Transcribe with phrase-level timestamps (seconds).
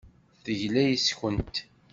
[0.43, 1.55] Tegla yes-kent.